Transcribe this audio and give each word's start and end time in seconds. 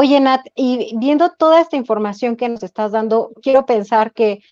Oye, 0.00 0.20
Nat, 0.20 0.46
y 0.54 0.96
viendo 0.96 1.30
toda 1.30 1.60
esta 1.60 1.74
información 1.74 2.36
que 2.36 2.48
nos 2.48 2.62
estás 2.62 2.92
dando, 2.92 3.32
quiero 3.42 3.66
pensar 3.66 4.12
que 4.12 4.44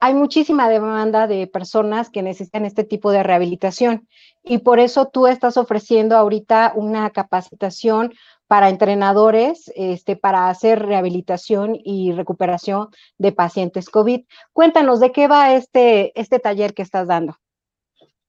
hay 0.00 0.14
muchísima 0.14 0.70
demanda 0.70 1.26
de 1.26 1.46
personas 1.46 2.08
que 2.08 2.22
necesitan 2.22 2.64
este 2.64 2.82
tipo 2.82 3.10
de 3.10 3.22
rehabilitación 3.22 4.08
y 4.42 4.56
por 4.56 4.80
eso 4.80 5.08
tú 5.08 5.26
estás 5.26 5.58
ofreciendo 5.58 6.16
ahorita 6.16 6.72
una 6.76 7.10
capacitación 7.10 8.14
para 8.46 8.70
entrenadores 8.70 9.70
este, 9.76 10.16
para 10.16 10.48
hacer 10.48 10.86
rehabilitación 10.86 11.76
y 11.84 12.12
recuperación 12.12 12.88
de 13.18 13.32
pacientes 13.32 13.90
COVID. 13.90 14.22
Cuéntanos 14.54 14.98
de 15.00 15.12
qué 15.12 15.28
va 15.28 15.52
este, 15.52 16.18
este 16.18 16.38
taller 16.38 16.72
que 16.72 16.80
estás 16.80 17.06
dando. 17.06 17.36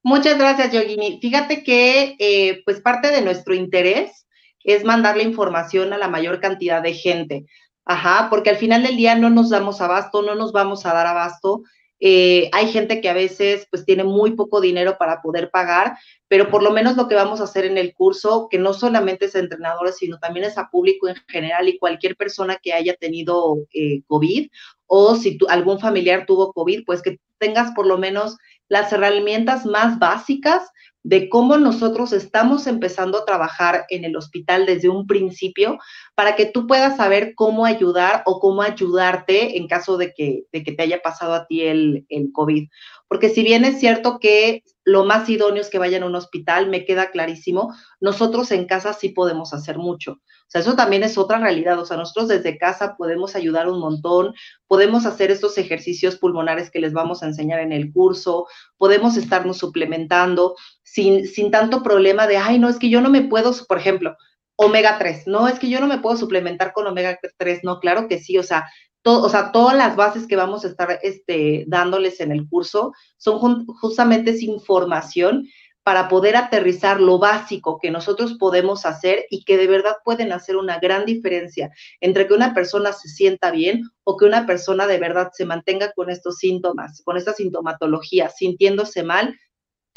Muchas 0.03 0.37
gracias, 0.37 0.73
Yogini. 0.73 1.21
Fíjate 1.21 1.63
que 1.63 2.17
eh, 2.19 2.61
pues 2.65 2.81
parte 2.81 3.09
de 3.09 3.21
nuestro 3.21 3.55
interés 3.55 4.26
es 4.67 4.83
mandar 4.83 5.17
la 5.17 5.23
información 5.23 5.93
a 5.93 5.97
la 5.97 6.09
mayor 6.09 6.39
cantidad 6.39 6.83
de 6.83 6.93
gente. 6.93 7.45
Ajá, 7.85 8.27
porque 8.29 8.49
al 8.49 8.57
final 8.57 8.83
del 8.83 8.97
día 8.97 9.15
no 9.15 9.29
nos 9.29 9.49
damos 9.49 9.79
abasto, 9.79 10.21
no 10.21 10.35
nos 10.35 10.51
vamos 10.51 10.85
a 10.85 10.93
dar 10.93 11.07
abasto. 11.07 11.63
Eh, 11.99 12.49
hay 12.51 12.67
gente 12.67 12.99
que 12.99 13.09
a 13.09 13.13
veces 13.13 13.65
pues 13.71 13.85
tiene 13.85 14.03
muy 14.03 14.31
poco 14.35 14.59
dinero 14.59 14.97
para 14.99 15.21
poder 15.21 15.49
pagar, 15.49 15.97
pero 16.27 16.49
por 16.49 16.61
lo 16.61 16.71
menos 16.71 16.97
lo 16.97 17.07
que 17.07 17.15
vamos 17.15 17.39
a 17.39 17.45
hacer 17.45 17.63
en 17.63 17.77
el 17.77 17.93
curso, 17.93 18.49
que 18.51 18.59
no 18.59 18.73
solamente 18.73 19.25
es 19.25 19.35
a 19.35 19.39
entrenadores, 19.39 19.97
sino 19.97 20.19
también 20.19 20.45
es 20.45 20.57
a 20.57 20.69
público 20.69 21.07
en 21.07 21.15
general 21.29 21.69
y 21.69 21.79
cualquier 21.79 22.17
persona 22.17 22.59
que 22.61 22.73
haya 22.73 22.93
tenido 22.95 23.55
eh, 23.73 24.01
COVID 24.05 24.49
o 24.85 25.15
si 25.15 25.37
algún 25.47 25.79
familiar 25.79 26.25
tuvo 26.25 26.51
COVID, 26.51 26.83
pues 26.85 27.01
que 27.01 27.19
tengas 27.39 27.71
por 27.71 27.87
lo 27.87 27.97
menos 27.97 28.37
las 28.67 28.91
herramientas 28.91 29.65
más 29.65 29.97
básicas 29.97 30.69
de 31.07 31.29
cómo 31.29 31.57
nosotros 31.57 32.11
estamos 32.11 32.67
empezando 32.67 33.17
a 33.17 33.23
trabajar 33.25 33.85
en 33.87 34.03
el 34.03 34.17
hospital 34.17 34.65
desde 34.65 34.89
un 34.89 35.07
principio 35.07 35.79
para 36.15 36.35
que 36.35 36.45
tú 36.45 36.67
puedas 36.67 36.97
saber 36.97 37.33
cómo 37.33 37.65
ayudar 37.65 38.23
o 38.25 38.41
cómo 38.41 38.61
ayudarte 38.61 39.57
en 39.57 39.69
caso 39.69 39.95
de 39.95 40.13
que, 40.13 40.43
de 40.51 40.63
que 40.65 40.73
te 40.73 40.83
haya 40.83 41.01
pasado 41.01 41.33
a 41.33 41.47
ti 41.47 41.61
el, 41.61 42.05
el 42.09 42.33
COVID. 42.33 42.67
Porque 43.07 43.29
si 43.29 43.43
bien 43.43 43.65
es 43.65 43.79
cierto 43.79 44.19
que 44.19 44.63
lo 44.83 45.05
más 45.05 45.29
idóneo 45.29 45.61
es 45.61 45.69
que 45.69 45.79
vayan 45.79 46.03
a 46.03 46.05
un 46.05 46.15
hospital, 46.15 46.69
me 46.69 46.85
queda 46.85 47.11
clarísimo, 47.11 47.73
nosotros 47.99 48.51
en 48.51 48.65
casa 48.65 48.93
sí 48.93 49.09
podemos 49.09 49.53
hacer 49.53 49.77
mucho. 49.77 50.13
O 50.47 50.49
sea, 50.49 50.61
eso 50.61 50.75
también 50.75 51.03
es 51.03 51.17
otra 51.17 51.39
realidad. 51.39 51.77
O 51.77 51.85
sea, 51.85 51.97
nosotros 51.97 52.29
desde 52.29 52.57
casa 52.57 52.95
podemos 52.97 53.35
ayudar 53.35 53.69
un 53.69 53.79
montón, 53.79 54.33
podemos 54.67 55.05
hacer 55.05 55.29
estos 55.29 55.57
ejercicios 55.57 56.15
pulmonares 56.15 56.71
que 56.71 56.79
les 56.79 56.93
vamos 56.93 57.21
a 57.21 57.27
enseñar 57.27 57.59
en 57.59 57.73
el 57.73 57.91
curso, 57.91 58.47
podemos 58.77 59.17
estarnos 59.17 59.57
suplementando 59.57 60.55
sin, 60.83 61.27
sin 61.27 61.51
tanto 61.51 61.83
problema 61.83 62.27
de, 62.27 62.37
ay, 62.37 62.59
no, 62.59 62.69
es 62.69 62.79
que 62.79 62.89
yo 62.89 63.01
no 63.01 63.09
me 63.09 63.23
puedo, 63.23 63.53
por 63.67 63.77
ejemplo, 63.77 64.15
omega 64.55 64.97
3, 64.97 65.27
no, 65.27 65.47
es 65.47 65.59
que 65.59 65.69
yo 65.69 65.79
no 65.79 65.87
me 65.87 65.99
puedo 65.99 66.17
suplementar 66.17 66.73
con 66.73 66.87
omega 66.87 67.19
3, 67.37 67.59
no, 67.63 67.79
claro 67.79 68.07
que 68.07 68.19
sí, 68.19 68.37
o 68.37 68.43
sea, 68.43 68.67
o 69.03 69.29
sea, 69.29 69.51
todas 69.51 69.75
las 69.75 69.95
bases 69.95 70.27
que 70.27 70.35
vamos 70.35 70.65
a 70.65 70.67
estar 70.67 70.99
este, 71.01 71.63
dándoles 71.67 72.19
en 72.19 72.31
el 72.31 72.47
curso 72.47 72.93
son 73.17 73.65
justamente 73.65 74.31
esa 74.31 74.45
información 74.45 75.47
para 75.87 76.09
poder 76.09 76.35
aterrizar 76.35 76.99
lo 76.99 77.17
básico 77.17 77.79
que 77.81 77.91
nosotros 77.91 78.33
podemos 78.37 78.85
hacer 78.85 79.25
y 79.29 79.45
que 79.45 79.55
de 79.55 79.67
verdad 79.67 79.95
pueden 80.03 80.33
hacer 80.33 80.57
una 80.57 80.79
gran 80.79 81.05
diferencia 81.05 81.71
entre 82.01 82.27
que 82.27 82.33
una 82.33 82.53
persona 82.53 82.91
se 82.91 83.07
sienta 83.07 83.51
bien 83.51 83.83
o 84.03 84.17
que 84.17 84.25
una 84.25 84.45
persona 84.45 84.85
de 84.85 84.99
verdad 84.99 85.29
se 85.31 85.45
mantenga 85.45 85.93
con 85.93 86.09
estos 86.09 86.39
síntomas, 86.39 87.01
con 87.05 87.15
esta 87.15 87.31
sintomatología, 87.31 88.27
sintiéndose 88.27 89.01
mal 89.01 89.39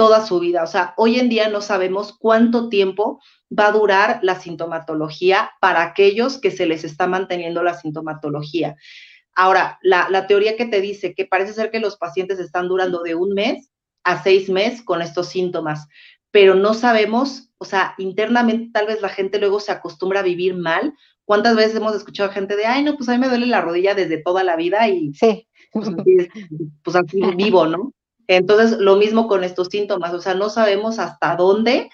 toda 0.01 0.25
su 0.25 0.41
vida. 0.41 0.63
O 0.63 0.67
sea, 0.67 0.95
hoy 0.97 1.21
en 1.21 1.29
día 1.29 1.51
no 1.51 1.61
sabemos 1.61 2.17
cuánto 2.19 2.71
tiempo 2.71 3.21
va 3.53 3.67
a 3.67 3.73
durar 3.73 4.19
la 4.23 4.41
sintomatología 4.41 5.51
para 5.61 5.83
aquellos 5.83 6.39
que 6.39 6.51
se 6.51 6.65
les 6.65 6.85
está 6.85 7.07
manteniendo 7.07 7.63
la 7.63 7.75
sintomatología. 7.75 8.77
Ahora, 9.35 9.79
la, 9.83 10.09
la, 10.09 10.27
teoría 10.27 10.57
que 10.57 10.65
te 10.65 10.81
dice 10.81 11.13
que 11.15 11.27
parece 11.27 11.53
ser 11.53 11.71
que 11.71 11.81
los 11.81 11.99
pacientes 11.99 12.39
están 12.39 12.67
durando 12.67 13.03
de 13.03 13.15
un 13.15 13.35
mes 13.35 13.71
a 14.03 14.23
seis 14.23 14.49
meses 14.49 14.83
con 14.83 15.03
estos 15.03 15.29
síntomas, 15.29 15.87
pero 16.31 16.55
no 16.55 16.73
sabemos, 16.73 17.51
o 17.59 17.67
sea, 17.67 17.95
internamente 17.99 18.71
tal 18.73 18.87
vez 18.87 19.03
la 19.03 19.11
gente 19.11 19.39
luego 19.39 19.61
se 19.61 19.73
acostumbra 19.73 20.21
a 20.21 20.23
vivir 20.23 20.57
mal. 20.57 20.95
¿Cuántas 21.27 21.57
veces 21.57 21.77
hemos 21.77 21.95
escuchado 21.95 22.31
a 22.31 22.33
gente 22.33 22.57
de, 22.57 22.65
ay, 22.65 22.85
no, 22.85 22.97
pues 22.97 23.11
a 23.11 23.13
mí 23.13 23.19
me 23.19 23.29
duele 23.29 23.45
la 23.45 23.61
rodilla 23.61 23.95
desde 23.95 24.17
toda 24.23 24.45
la 24.45 24.57
vida 24.57 24.89
y 24.89 25.13
sí. 25.13 25.47
pues, 25.73 25.91
pues 26.83 26.97
así 26.97 27.21
vivo, 27.37 27.67
¿no? 27.67 27.93
Entonces, 28.37 28.79
lo 28.79 28.95
mismo 28.95 29.27
con 29.27 29.43
estos 29.43 29.67
síntomas, 29.73 30.15
o 30.15 30.21
sea, 30.21 30.35
no 30.35 30.51
sabemos 30.51 31.01
hasta 31.01 31.35
dónde 31.35 31.91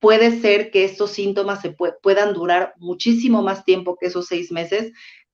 puede 0.00 0.40
ser 0.40 0.70
que 0.70 0.84
estos 0.84 1.10
síntomas 1.10 1.60
se 1.60 1.76
puedan 2.02 2.32
durar 2.32 2.72
muchísimo 2.78 3.42
más 3.42 3.66
tiempo 3.66 3.98
que 4.00 4.06
esos 4.06 4.26
seis 4.26 4.50
meses 4.50 4.92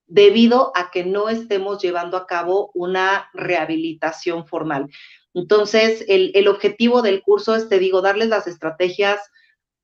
debido 0.09 0.72
a 0.75 0.91
que 0.91 1.05
no 1.05 1.28
estemos 1.28 1.81
llevando 1.81 2.17
a 2.17 2.27
cabo 2.27 2.72
una 2.75 3.31
rehabilitación 3.33 4.45
formal. 4.45 4.89
Entonces, 5.34 6.05
el, 6.09 6.49
objetivo 6.49 7.01
del 7.01 7.22
curso 7.22 7.55
es, 7.55 7.69
te 7.69 7.78
digo, 7.78 8.03
darles 8.03 8.28
las 8.28 8.49
estrategias 8.49 9.21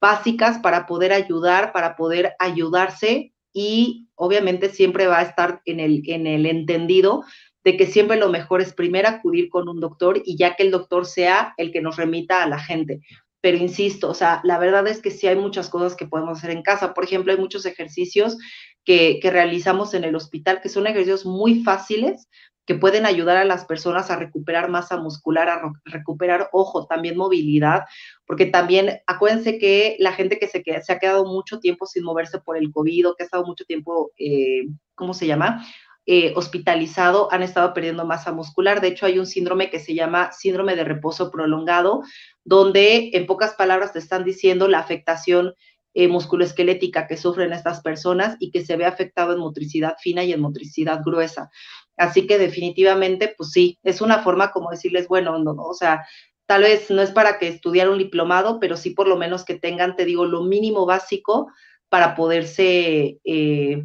básicas 0.01 0.59
para 0.59 0.87
poder 0.87 1.13
ayudar, 1.13 1.73
para 1.73 1.95
poder 1.95 2.35
ayudarse 2.41 3.33
y 3.53 4.09
obviamente 4.17 4.69
siempre 4.71 5.07
va 5.07 5.21
a 5.21 5.25
estar 5.25 5.63
en 5.65 5.79
el, 5.79 6.03
en 6.07 6.27
el 6.27 6.47
entendido 6.47 7.23
de 7.65 7.77
que 7.77 7.87
siempre 7.87 8.17
lo 8.17 8.31
mejor 8.31 8.61
es 8.61 8.73
primero 8.73 9.09
acudir 9.09 9.49
con 9.51 9.69
un 9.69 9.81
doctor 9.81 10.23
y 10.25 10.37
ya 10.37 10.57
que 10.57 10.63
el 10.63 10.71
doctor 10.71 11.07
sea 11.07 11.55
el 11.57 11.73
que 11.73 11.81
nos 11.81 11.97
remita 11.97 12.43
a 12.43 12.49
la 12.49 12.59
gente. 12.59 13.01
Pero 13.43 13.57
insisto, 13.57 14.11
o 14.11 14.15
sea, 14.15 14.41
la 14.45 14.59
verdad 14.59 14.87
es 14.87 15.01
que 15.01 15.11
sí 15.11 15.27
hay 15.27 15.37
muchas 15.37 15.71
cosas 15.71 15.97
que 15.97 16.07
podemos 16.07 16.39
hacer 16.39 16.51
en 16.51 16.63
casa. 16.63 16.93
Por 16.95 17.05
ejemplo, 17.05 17.33
hay 17.33 17.39
muchos 17.39 17.65
ejercicios 17.65 18.37
que, 18.85 19.19
que 19.21 19.31
realizamos 19.31 19.95
en 19.95 20.05
el 20.05 20.15
hospital 20.15 20.61
que 20.61 20.69
son 20.69 20.87
ejercicios 20.87 21.25
muy 21.25 21.63
fáciles, 21.63 22.29
que 22.67 22.75
pueden 22.77 23.05
ayudar 23.05 23.37
a 23.37 23.45
las 23.45 23.65
personas 23.65 24.11
a 24.11 24.17
recuperar 24.17 24.71
masa 24.71 24.97
muscular, 24.97 25.49
a 25.49 25.73
recuperar 25.87 26.51
ojo, 26.53 26.87
también 26.87 27.17
movilidad, 27.17 27.83
porque 28.27 28.47
también 28.47 29.01
acuérdense 29.07 29.59
que 29.59 29.97
la 29.99 30.13
gente 30.13 30.39
que 30.39 30.47
se, 30.47 30.63
se 30.63 30.93
ha 30.93 30.99
quedado 30.99 31.25
mucho 31.25 31.59
tiempo 31.59 31.87
sin 31.87 32.05
moverse 32.05 32.39
por 32.39 32.57
el 32.57 32.71
COVID 32.71 33.09
o 33.09 33.15
que 33.17 33.25
ha 33.25 33.27
estado 33.27 33.45
mucho 33.45 33.65
tiempo, 33.65 34.13
eh, 34.19 34.69
¿cómo 34.95 35.15
se 35.15 35.27
llama? 35.27 35.67
Eh, 36.07 36.33
hospitalizado 36.35 37.29
han 37.31 37.43
estado 37.43 37.73
perdiendo 37.75 38.05
masa 38.07 38.33
muscular. 38.33 38.81
De 38.81 38.89
hecho, 38.89 39.07
hay 39.07 39.19
un 39.19 39.27
síndrome 39.27 39.71
que 39.71 39.79
se 39.79 39.95
llama 39.95 40.33
síndrome 40.33 40.75
de 40.77 40.85
reposo 40.85 41.31
prolongado, 41.31 42.03
donde 42.45 43.11
en 43.13 43.27
pocas 43.27 43.55
palabras 43.55 43.93
te 43.93 43.99
están 43.99 44.25
diciendo 44.25 44.67
la 44.67 44.79
afectación 44.79 45.55
eh, 45.93 46.09
musculoesquelética 46.09 47.07
que 47.07 47.17
sufren 47.17 47.53
estas 47.53 47.81
personas 47.81 48.37
y 48.39 48.51
que 48.51 48.65
se 48.65 48.77
ve 48.77 48.87
afectado 48.87 49.33
en 49.33 49.41
motricidad 49.41 49.97
fina 50.01 50.23
y 50.23 50.33
en 50.33 50.41
motricidad 50.41 51.01
gruesa. 51.05 51.51
Así 51.97 52.27
que 52.27 52.39
definitivamente, 52.39 53.35
pues 53.37 53.51
sí, 53.51 53.79
es 53.83 54.01
una 54.01 54.23
forma 54.23 54.53
como 54.53 54.71
decirles, 54.71 55.09
bueno, 55.09 55.39
no, 55.39 55.53
o 55.53 55.75
sea, 55.75 56.07
tal 56.47 56.63
vez 56.63 56.91
no 56.91 57.03
es 57.03 57.11
para 57.11 57.39
que 57.39 57.49
estudiar 57.49 57.91
un 57.91 57.99
diplomado, 57.99 58.59
pero 58.59 58.77
sí 58.77 58.91
por 58.91 59.07
lo 59.07 59.17
menos 59.17 59.45
que 59.45 59.55
tengan, 59.55 59.97
te 59.97 60.05
digo, 60.05 60.25
lo 60.25 60.43
mínimo 60.43 60.87
básico 60.87 61.49
para 61.89 62.15
poderse, 62.15 63.19
eh, 63.25 63.85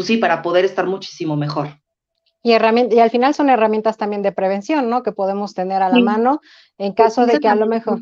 pues 0.00 0.06
sí, 0.06 0.16
para 0.16 0.40
poder 0.40 0.64
estar 0.64 0.86
muchísimo 0.86 1.36
mejor. 1.36 1.78
Y, 2.42 2.52
y 2.52 3.00
al 3.00 3.10
final 3.10 3.34
son 3.34 3.50
herramientas 3.50 3.98
también 3.98 4.22
de 4.22 4.32
prevención, 4.32 4.88
¿no? 4.88 5.02
Que 5.02 5.12
podemos 5.12 5.52
tener 5.52 5.82
a 5.82 5.90
la 5.90 6.00
mano 6.00 6.40
en 6.78 6.94
caso 6.94 7.26
de 7.26 7.38
que 7.38 7.48
a 7.48 7.54
lo 7.54 7.66
mejor... 7.66 8.00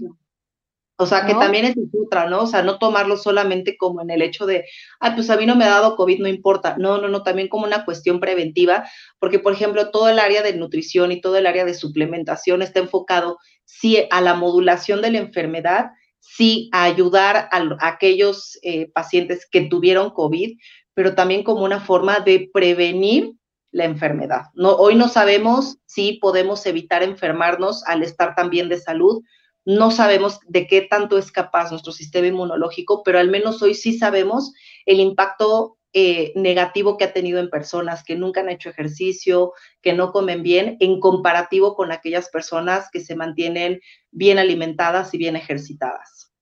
O 0.96 1.06
sea, 1.06 1.26
que 1.26 1.34
también 1.34 1.64
es 1.64 1.74
otra, 2.00 2.28
¿no? 2.28 2.42
O 2.42 2.46
sea, 2.46 2.62
no 2.62 2.78
tomarlo 2.78 3.16
solamente 3.16 3.76
como 3.76 4.00
en 4.00 4.10
el 4.10 4.22
hecho 4.22 4.46
de, 4.46 4.64
ay, 5.00 5.14
pues 5.16 5.28
a 5.28 5.36
mí 5.36 5.44
no 5.44 5.56
me 5.56 5.64
ha 5.64 5.70
dado 5.70 5.96
COVID, 5.96 6.20
no 6.20 6.28
importa. 6.28 6.76
No, 6.78 6.98
no, 6.98 7.08
no, 7.08 7.24
también 7.24 7.48
como 7.48 7.66
una 7.66 7.84
cuestión 7.84 8.20
preventiva, 8.20 8.88
porque, 9.18 9.40
por 9.40 9.52
ejemplo, 9.52 9.90
todo 9.90 10.08
el 10.08 10.20
área 10.20 10.44
de 10.44 10.54
nutrición 10.54 11.10
y 11.10 11.20
todo 11.20 11.36
el 11.36 11.48
área 11.48 11.64
de 11.64 11.74
suplementación 11.74 12.62
está 12.62 12.78
enfocado, 12.78 13.38
sí, 13.64 14.06
a 14.08 14.20
la 14.20 14.34
modulación 14.34 15.02
de 15.02 15.10
la 15.10 15.18
enfermedad, 15.18 15.86
sí, 16.20 16.70
a 16.72 16.84
ayudar 16.84 17.48
a, 17.50 17.88
aquellos 17.88 18.56
eh, 18.62 18.88
pacientes 18.92 19.48
que 19.50 19.62
tuvieron 19.62 20.10
COVID, 20.10 20.56
pero 20.98 21.14
también 21.14 21.44
como 21.44 21.62
una 21.62 21.78
forma 21.78 22.18
de 22.18 22.50
prevenir 22.52 23.32
la 23.70 23.84
enfermedad. 23.84 24.46
No, 24.54 24.72
hoy 24.72 24.96
no 24.96 25.06
sabemos 25.06 25.78
si 25.86 26.14
podemos 26.14 26.66
evitar 26.66 27.04
enfermarnos 27.04 27.84
al 27.86 28.02
estar 28.02 28.34
también 28.34 28.68
de 28.68 28.80
salud, 28.80 29.22
no 29.64 29.92
sabemos 29.92 30.40
de 30.48 30.66
qué 30.66 30.80
tanto 30.82 31.16
es 31.16 31.30
capaz 31.30 31.70
nuestro 31.70 31.92
sistema 31.92 32.26
inmunológico, 32.26 33.04
pero 33.04 33.20
al 33.20 33.30
menos 33.30 33.62
hoy 33.62 33.74
sí 33.74 33.96
sabemos 33.96 34.52
el 34.86 34.98
impacto 34.98 35.78
eh, 35.92 36.32
negativo 36.34 36.96
que 36.96 37.04
ha 37.04 37.12
tenido 37.12 37.38
en 37.38 37.48
personas 37.48 38.02
que 38.02 38.16
nunca 38.16 38.40
han 38.40 38.48
hecho 38.48 38.68
ejercicio, 38.68 39.52
que 39.80 39.92
no 39.92 40.10
comen 40.10 40.42
bien, 40.42 40.78
en 40.80 40.98
comparativo 40.98 41.76
con 41.76 41.92
aquellas 41.92 42.28
personas 42.28 42.88
que 42.90 42.98
se 42.98 43.14
mantienen 43.14 43.78
bien 44.10 44.40
alimentadas 44.40 45.14
y 45.14 45.18
bien 45.18 45.36
ejercitadas. 45.36 46.32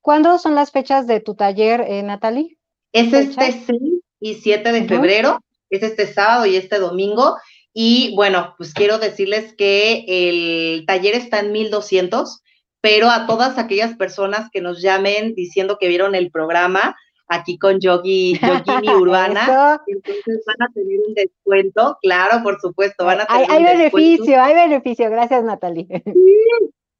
¿Cuándo 0.00 0.38
son 0.38 0.54
las 0.54 0.72
fechas 0.72 1.06
de 1.06 1.20
tu 1.20 1.34
taller, 1.34 1.82
eh, 1.82 2.02
Natalie? 2.02 2.56
Es 2.92 3.12
este 3.12 3.52
6 3.52 3.96
y 4.20 4.34
7 4.34 4.72
de 4.72 4.84
febrero, 4.88 5.40
es 5.70 5.82
este 5.82 6.06
sábado 6.06 6.46
y 6.46 6.56
este 6.56 6.78
domingo. 6.78 7.36
Y 7.72 8.14
bueno, 8.14 8.54
pues 8.56 8.72
quiero 8.72 8.98
decirles 8.98 9.54
que 9.54 10.04
el 10.06 10.86
taller 10.86 11.14
está 11.14 11.40
en 11.40 11.52
1200 11.52 12.42
pero 12.86 13.10
a 13.10 13.26
todas 13.26 13.58
aquellas 13.58 13.96
personas 13.96 14.48
que 14.52 14.60
nos 14.60 14.80
llamen 14.80 15.34
diciendo 15.34 15.76
que 15.76 15.88
vieron 15.88 16.14
el 16.14 16.30
programa, 16.30 16.94
aquí 17.26 17.58
con 17.58 17.80
Yogi, 17.80 18.38
Yogini 18.38 18.88
Urbana. 18.94 19.82
Entonces 19.88 20.44
van 20.46 20.68
a 20.68 20.72
tener 20.72 21.00
un 21.04 21.14
descuento, 21.14 21.98
claro, 22.00 22.44
por 22.44 22.60
supuesto, 22.60 23.04
van 23.04 23.22
a 23.22 23.26
tener 23.26 23.50
hay, 23.50 23.56
hay 23.56 23.76
beneficio, 23.76 24.40
hay 24.40 24.54
beneficio, 24.54 25.10
gracias 25.10 25.42
Natalie. 25.42 25.88
Sí, 26.04 26.36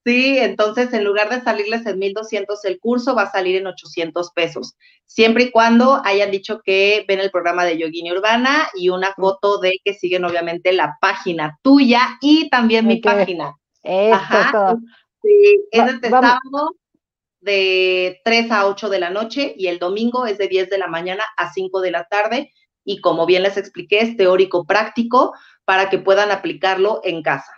entonces 0.06 0.92
en 0.92 1.04
lugar 1.04 1.28
de 1.30 1.40
salirles 1.40 1.84
en 1.86 1.98
1200 1.98 2.64
el 2.64 2.78
curso, 2.78 3.14
va 3.14 3.22
a 3.22 3.32
salir 3.32 3.56
en 3.56 3.66
800 3.66 4.30
pesos, 4.32 4.76
siempre 5.04 5.44
y 5.44 5.50
cuando 5.50 6.00
hayan 6.04 6.30
dicho 6.30 6.60
que 6.64 7.04
ven 7.08 7.20
el 7.20 7.30
programa 7.30 7.64
de 7.64 7.78
Yogini 7.78 8.12
Urbana 8.12 8.68
y 8.74 8.88
una 8.90 9.12
foto 9.14 9.58
de 9.58 9.80
que 9.84 9.94
siguen 9.94 10.24
obviamente 10.24 10.72
la 10.72 10.96
página 11.00 11.58
tuya 11.62 12.18
y 12.20 12.48
también 12.50 12.86
mi 12.86 13.00
página. 13.00 13.54
Ajá. 14.12 14.76
Sí, 15.22 15.64
es 15.72 15.94
este 15.94 16.10
sábado 16.10 16.40
de 17.40 18.20
3 18.24 18.50
a 18.50 18.66
8 18.66 18.88
de 18.88 19.00
la 19.00 19.10
noche 19.10 19.54
y 19.56 19.66
el 19.66 19.78
domingo 19.78 20.26
es 20.26 20.38
de 20.38 20.48
10 20.48 20.70
de 20.70 20.78
la 20.78 20.86
mañana 20.86 21.24
a 21.36 21.52
5 21.52 21.80
de 21.80 21.90
la 21.90 22.04
tarde 22.04 22.52
y 22.84 23.00
como 23.00 23.26
bien 23.26 23.42
les 23.42 23.56
expliqué, 23.56 24.00
es 24.00 24.16
teórico 24.16 24.64
práctico 24.64 25.34
para 25.64 25.90
que 25.90 25.98
puedan 25.98 26.30
aplicarlo 26.30 27.00
en 27.02 27.22
casa. 27.22 27.52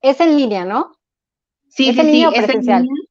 Es 0.00 0.20
en 0.20 0.36
línea, 0.36 0.64
¿no? 0.64 0.92
Sí, 1.74 1.92
sí, 1.92 2.00
sí, 2.00 2.24
es 2.34 2.48
en 2.48 2.60
línea. 2.60 3.04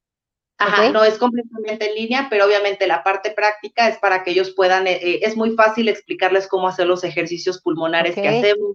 Ajá, 0.56 0.90
no 0.90 1.04
es 1.04 1.18
completamente 1.18 1.90
en 1.90 1.94
línea, 1.96 2.28
pero 2.30 2.46
obviamente 2.46 2.86
la 2.86 3.02
parte 3.02 3.32
práctica 3.32 3.88
es 3.88 3.98
para 3.98 4.22
que 4.22 4.30
ellos 4.30 4.54
puedan, 4.54 4.86
eh, 4.86 4.98
eh, 5.02 5.20
es 5.22 5.36
muy 5.36 5.50
fácil 5.54 5.88
explicarles 5.88 6.46
cómo 6.46 6.68
hacer 6.68 6.86
los 6.86 7.04
ejercicios 7.04 7.60
pulmonares 7.60 8.14
que 8.14 8.28
hacemos, 8.28 8.72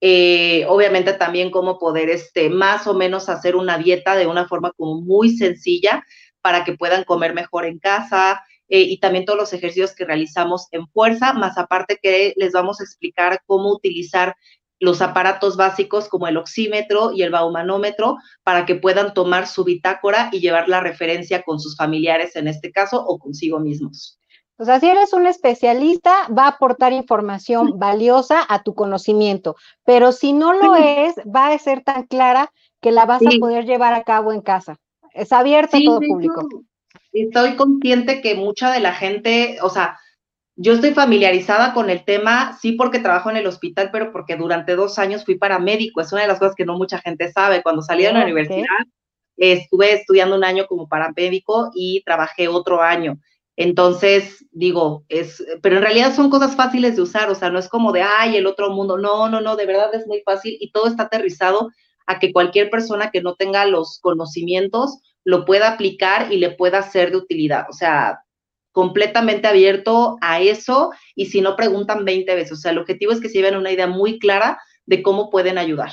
eh, 0.00 0.64
obviamente 0.68 1.12
también 1.12 1.50
cómo 1.50 1.78
poder 1.78 2.08
este, 2.08 2.48
más 2.48 2.86
o 2.86 2.94
menos 2.94 3.28
hacer 3.28 3.56
una 3.56 3.76
dieta 3.78 4.16
de 4.16 4.28
una 4.28 4.46
forma 4.46 4.72
como 4.72 5.00
muy 5.00 5.36
sencilla 5.36 6.04
para 6.40 6.64
que 6.64 6.74
puedan 6.74 7.04
comer 7.04 7.34
mejor 7.34 7.66
en 7.66 7.78
casa 7.78 8.42
y 8.70 9.00
también 9.00 9.24
todos 9.24 9.38
los 9.38 9.52
ejercicios 9.54 9.94
que 9.94 10.04
realizamos 10.04 10.68
en 10.72 10.86
fuerza, 10.88 11.32
más 11.32 11.56
aparte 11.56 11.98
que 12.02 12.34
les 12.36 12.52
vamos 12.52 12.80
a 12.80 12.84
explicar 12.84 13.40
cómo 13.46 13.72
utilizar 13.72 14.36
los 14.80 15.02
aparatos 15.02 15.56
básicos 15.56 16.08
como 16.08 16.28
el 16.28 16.36
oxímetro 16.36 17.12
y 17.12 17.22
el 17.22 17.30
baumanómetro 17.30 18.16
para 18.44 18.66
que 18.66 18.76
puedan 18.76 19.14
tomar 19.14 19.46
su 19.46 19.64
bitácora 19.64 20.28
y 20.32 20.40
llevar 20.40 20.68
la 20.68 20.80
referencia 20.80 21.42
con 21.42 21.58
sus 21.58 21.76
familiares 21.76 22.36
en 22.36 22.48
este 22.48 22.70
caso 22.70 23.04
o 23.04 23.18
consigo 23.18 23.58
mismos. 23.58 24.18
O 24.60 24.64
sea, 24.64 24.80
si 24.80 24.88
eres 24.88 25.12
un 25.12 25.26
especialista, 25.26 26.26
va 26.36 26.44
a 26.44 26.48
aportar 26.48 26.92
información 26.92 27.78
valiosa 27.78 28.44
a 28.48 28.64
tu 28.64 28.74
conocimiento, 28.74 29.54
pero 29.84 30.10
si 30.10 30.32
no 30.32 30.52
lo 30.52 30.74
es, 30.74 31.14
va 31.24 31.48
a 31.48 31.58
ser 31.58 31.84
tan 31.84 32.06
clara 32.06 32.52
que 32.80 32.90
la 32.90 33.06
vas 33.06 33.22
a 33.22 33.30
poder 33.38 33.66
llevar 33.66 33.94
a 33.94 34.02
cabo 34.02 34.32
en 34.32 34.40
casa. 34.40 34.76
Es 35.14 35.32
abierto 35.32 35.76
a 35.76 35.80
todo 35.84 36.00
público. 36.00 36.48
Estoy 37.12 37.56
consciente 37.56 38.20
que 38.20 38.34
mucha 38.34 38.72
de 38.72 38.80
la 38.80 38.94
gente, 38.94 39.58
o 39.62 39.70
sea, 39.70 39.98
yo 40.60 40.72
estoy 40.72 40.92
familiarizada 40.92 41.72
con 41.72 41.88
el 41.88 42.04
tema, 42.04 42.58
sí 42.60 42.72
porque 42.72 42.98
trabajo 42.98 43.30
en 43.30 43.36
el 43.36 43.46
hospital, 43.46 43.90
pero 43.92 44.10
porque 44.10 44.34
durante 44.34 44.74
dos 44.74 44.98
años 44.98 45.24
fui 45.24 45.38
paramédico. 45.38 46.00
Es 46.00 46.12
una 46.12 46.22
de 46.22 46.28
las 46.28 46.40
cosas 46.40 46.56
que 46.56 46.64
no 46.64 46.76
mucha 46.76 46.98
gente 46.98 47.30
sabe. 47.30 47.62
Cuando 47.62 47.80
salí 47.80 48.02
de 48.02 48.12
la 48.12 48.24
universidad, 48.24 48.66
estuve 49.36 49.92
estudiando 49.92 50.34
un 50.34 50.42
año 50.42 50.66
como 50.66 50.88
paramédico 50.88 51.70
y 51.76 52.02
trabajé 52.04 52.48
otro 52.48 52.82
año. 52.82 53.20
Entonces, 53.54 54.44
digo, 54.50 55.04
es, 55.08 55.44
pero 55.62 55.76
en 55.76 55.82
realidad 55.82 56.12
son 56.12 56.28
cosas 56.28 56.56
fáciles 56.56 56.96
de 56.96 57.02
usar, 57.02 57.30
o 57.30 57.36
sea, 57.36 57.50
no 57.50 57.60
es 57.60 57.68
como 57.68 57.92
de, 57.92 58.02
ay, 58.02 58.36
el 58.36 58.46
otro 58.46 58.70
mundo. 58.70 58.98
No, 58.98 59.28
no, 59.28 59.40
no, 59.40 59.54
de 59.54 59.66
verdad 59.66 59.94
es 59.94 60.08
muy 60.08 60.22
fácil 60.22 60.56
y 60.58 60.72
todo 60.72 60.88
está 60.88 61.04
aterrizado 61.04 61.70
a 62.06 62.18
que 62.18 62.32
cualquier 62.32 62.68
persona 62.68 63.12
que 63.12 63.22
no 63.22 63.36
tenga 63.36 63.64
los 63.64 64.00
conocimientos 64.00 64.98
lo 65.22 65.44
pueda 65.44 65.72
aplicar 65.74 66.32
y 66.32 66.38
le 66.38 66.50
pueda 66.50 66.82
ser 66.82 67.12
de 67.12 67.18
utilidad. 67.18 67.66
O 67.70 67.72
sea, 67.72 68.24
completamente 68.78 69.48
abierto 69.48 70.18
a 70.20 70.38
eso 70.38 70.92
y 71.16 71.26
si 71.26 71.40
no 71.40 71.56
preguntan 71.56 72.04
20 72.04 72.32
veces. 72.36 72.52
O 72.52 72.56
sea, 72.60 72.70
el 72.70 72.78
objetivo 72.78 73.10
es 73.10 73.20
que 73.20 73.28
se 73.28 73.38
lleven 73.38 73.56
una 73.56 73.72
idea 73.72 73.88
muy 73.88 74.20
clara 74.20 74.62
de 74.86 75.02
cómo 75.02 75.30
pueden 75.30 75.58
ayudar. 75.58 75.90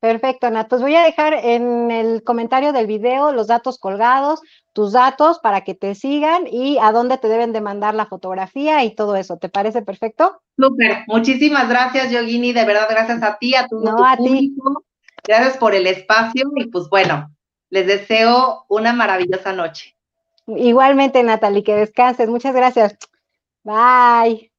Perfecto, 0.00 0.46
Ana. 0.46 0.66
Pues 0.66 0.80
voy 0.80 0.94
a 0.94 1.02
dejar 1.02 1.34
en 1.34 1.90
el 1.90 2.24
comentario 2.24 2.72
del 2.72 2.86
video 2.86 3.32
los 3.32 3.48
datos 3.48 3.78
colgados, 3.78 4.40
tus 4.72 4.92
datos 4.92 5.40
para 5.40 5.60
que 5.60 5.74
te 5.74 5.94
sigan 5.94 6.46
y 6.50 6.78
a 6.80 6.90
dónde 6.90 7.18
te 7.18 7.28
deben 7.28 7.52
de 7.52 7.60
mandar 7.60 7.94
la 7.94 8.06
fotografía 8.06 8.82
y 8.82 8.94
todo 8.94 9.14
eso. 9.16 9.36
¿Te 9.36 9.50
parece 9.50 9.82
perfecto? 9.82 10.40
Súper. 10.58 11.04
Muchísimas 11.06 11.68
gracias, 11.68 12.10
Yogini. 12.10 12.54
De 12.54 12.64
verdad, 12.64 12.86
gracias 12.88 13.22
a 13.22 13.36
ti, 13.36 13.54
a 13.54 13.66
tu, 13.68 13.80
no, 13.80 14.02
a 14.02 14.16
Ti. 14.16 14.54
Gracias 15.22 15.58
por 15.58 15.74
el 15.74 15.86
espacio 15.86 16.50
y 16.56 16.64
pues 16.70 16.88
bueno, 16.88 17.30
les 17.68 17.86
deseo 17.86 18.64
una 18.70 18.94
maravillosa 18.94 19.52
noche. 19.52 19.93
Igualmente, 20.46 21.22
Natalie, 21.22 21.62
que 21.64 21.74
descanses. 21.74 22.28
Muchas 22.28 22.54
gracias. 22.54 22.96
Bye. 23.64 24.52